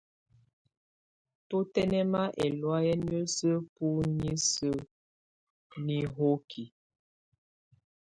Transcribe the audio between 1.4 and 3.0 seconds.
Tu tɛnɛma ɛlɔ̀áyɛ